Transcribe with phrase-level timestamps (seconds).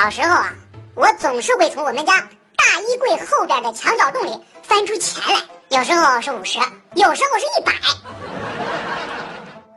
[0.00, 0.52] 小时候啊，
[0.94, 2.12] 我总是会从我们家
[2.56, 5.42] 大衣柜后边的墙角洞里翻出钱来，
[5.76, 6.60] 有时候是五十，
[6.94, 7.72] 有时候是一百。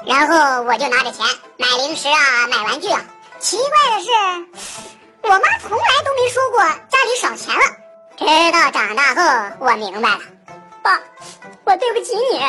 [0.06, 1.26] 然后我就拿着钱
[1.58, 3.02] 买零食啊，买玩具啊。
[3.40, 3.66] 奇怪
[3.98, 4.12] 的是，
[5.24, 7.62] 我妈从来都没说过家里少钱了。
[8.16, 9.22] 直到长大后，
[9.60, 10.20] 我明白了，
[10.84, 11.00] 爸，
[11.64, 12.40] 我对不起你。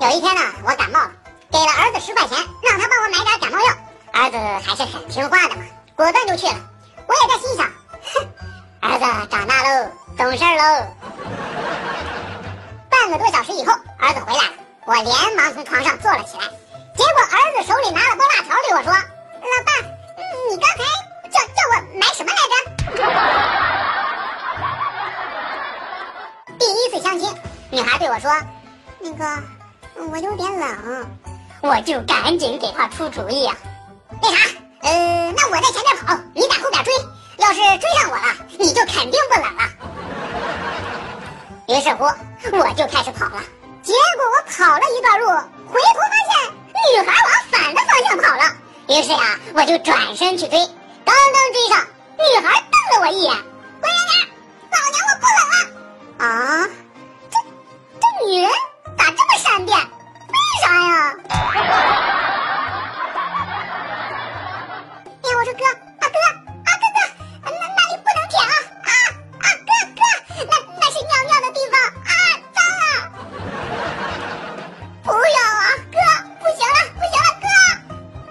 [0.06, 1.10] 有一天呢，我感冒了，
[1.54, 3.72] 给了儿子十块钱，让他帮我买点感冒药。
[4.12, 4.36] 儿子
[4.68, 5.62] 还是很听话的嘛，
[5.94, 6.56] 果断就去了。
[7.06, 7.64] 我也在心想，
[8.02, 8.26] 哼，
[8.80, 10.84] 儿子长大喽，懂事喽。
[12.90, 14.52] 半个多小时以后，儿子回来了，
[14.86, 16.42] 我连忙从床上坐了起来。
[16.96, 18.98] 结果儿子手里拿了包辣条对我说：“老
[19.64, 19.70] 爸，
[20.50, 20.82] 你刚才
[21.30, 22.54] 叫叫我买什么来着？”
[26.58, 27.32] 第一次相亲，
[27.70, 28.28] 女孩对我说
[28.98, 29.24] ：“那个，
[30.10, 31.08] 我有点冷。”
[31.64, 33.56] 我就赶紧给他出主意啊。
[34.20, 34.36] 那啥，
[34.82, 36.92] 呃，那我在前面跑，你在后边追。
[37.38, 39.62] 要是追上我了，你就肯定不冷了。
[41.66, 43.42] 于是乎，我就开始跑了。
[43.82, 46.52] 结果我跑了一段路，回头发现。
[46.92, 48.44] 女孩往反的方向跑了，
[48.88, 50.58] 于是呀，我就转身去追。
[51.02, 51.82] 刚刚追上，
[52.18, 53.34] 女孩瞪了我一眼
[53.80, 54.28] ：“滚远点，
[54.70, 55.56] 老娘我不冷了。”
[56.28, 56.68] 啊，
[57.30, 57.38] 这
[58.00, 58.50] 这女人
[58.98, 59.78] 咋这么善变？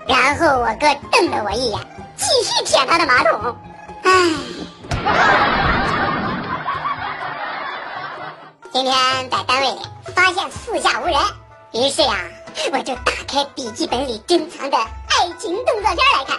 [0.06, 1.80] 然后我哥瞪了我一眼，
[2.18, 3.56] 继续舔他的马桶。
[4.04, 4.10] 唉，
[8.72, 8.96] 今天
[9.30, 9.78] 在单位
[10.14, 11.16] 发现四下无人，
[11.72, 12.16] 于是呀，
[12.74, 16.38] 我就打开笔记本里珍藏的爱情动作片来看。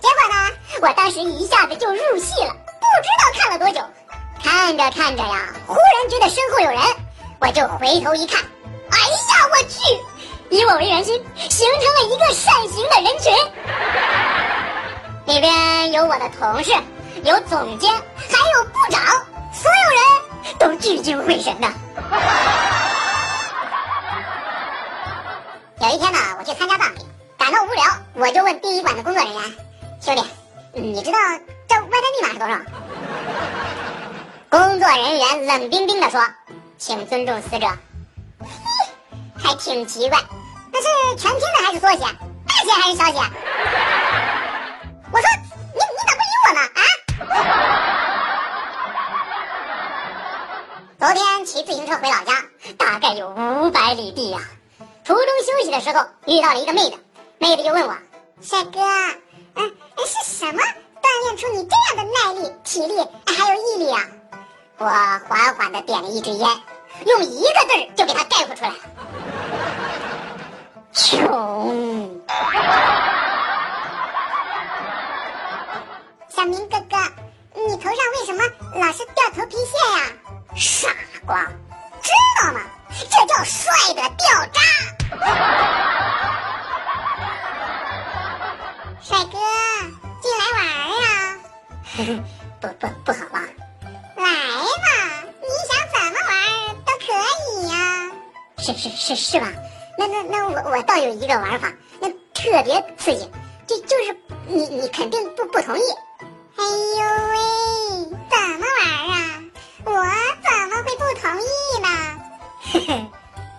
[0.00, 0.50] 结果呢，
[0.82, 3.80] 我当时一下子就入戏了，不知道看了多久。
[4.42, 6.80] 看着看着呀，忽然觉得身后有人，
[7.40, 8.40] 我就回头一看，
[8.90, 9.78] 哎呀，我去！
[10.50, 13.32] 以我为圆心，形成了一个扇形的人群。
[15.26, 16.72] 里边有我的同事，
[17.22, 19.02] 有总监，还有部长，
[19.52, 20.00] 所有人
[20.58, 21.68] 都聚精会神的。
[25.80, 26.98] 有一天呢，我去参加葬礼，
[27.36, 27.84] 感到无聊，
[28.14, 29.42] 我就问殡仪馆的工作人员
[30.00, 30.24] ：“兄弟，
[30.72, 31.18] 你知道
[31.68, 32.58] 这 WiFi 密码是多少？”
[34.48, 36.24] 工作人员冷冰冰的说
[36.78, 37.68] ：“请尊重死者。”
[39.48, 40.18] 还挺奇怪。
[40.70, 40.86] 那是
[41.16, 42.00] 全拼的还是缩写？
[42.46, 43.18] 大写还是小写？
[45.10, 45.26] 我说
[45.72, 46.60] 你你咋不理我呢？
[46.74, 46.82] 啊！
[51.00, 52.44] 昨天骑自行车回老家，
[52.76, 54.38] 大概有五百里地呀。
[55.02, 56.98] 途中休息的时候遇到了一个妹子，
[57.38, 57.96] 妹子就问我
[58.42, 58.80] ：“帅哥，
[59.54, 64.04] 嗯，是什么锻炼出你这样的耐力、体力还有毅力啊？”
[64.76, 66.46] 我缓缓的点了一支烟，
[67.06, 68.76] 用一个字就给他概括出来了。
[77.68, 78.42] 你头上为什么
[78.80, 80.04] 老是掉头皮屑呀？
[80.56, 80.88] 傻
[81.26, 81.44] 瓜，
[82.00, 82.60] 知道吗？
[83.10, 84.60] 这叫帅的掉渣。
[89.02, 89.36] 帅哥，
[90.22, 90.64] 进来玩
[90.96, 91.36] 呀？
[92.58, 93.38] 不不不好吧？
[94.16, 94.88] 来吧，
[95.42, 96.30] 你想怎么玩
[96.86, 97.06] 都可
[97.52, 97.76] 以呀。
[98.56, 99.46] 是是是是吧？
[99.98, 103.30] 那那那我我倒有一个玩法，那特别刺激，
[103.66, 105.82] 就就是你你肯定不不同意。
[106.58, 106.68] 哎呦
[107.28, 107.36] 喂，
[108.28, 109.12] 怎么玩啊？
[109.84, 109.92] 我
[110.42, 111.46] 怎么会不同意
[111.80, 111.86] 呢？
[112.60, 112.90] 嘿嘿，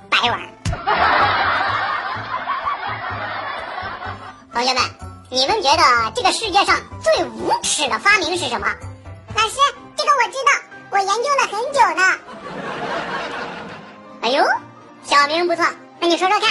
[0.09, 0.37] 白玩。
[4.53, 4.83] 同学们，
[5.29, 5.83] 你们觉得
[6.13, 8.67] 这个世界上最无耻的发明是什么？
[9.35, 9.55] 老师，
[9.95, 10.51] 这个我知道，
[10.91, 12.01] 我研究了很久呢。
[14.21, 14.43] 哎呦，
[15.05, 15.63] 小明不错。
[16.01, 16.49] 那你说说看，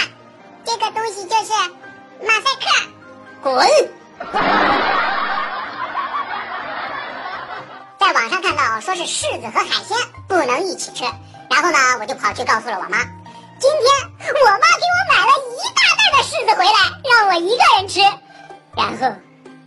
[0.65, 1.51] 这个东西就是
[2.25, 2.65] 马赛克。
[3.41, 3.65] 滚！
[8.09, 9.95] 在网上看到说是柿子和海鲜
[10.27, 11.03] 不能一起吃，
[11.47, 12.97] 然后呢，我就跑去告诉了我妈。
[13.59, 13.85] 今天
[14.33, 16.71] 我妈给我买了一大袋的柿子回来，
[17.07, 17.99] 让我一个人吃。
[18.75, 19.15] 然后，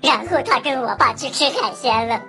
[0.01, 2.21] 然后她跟我爸去吃海鲜了。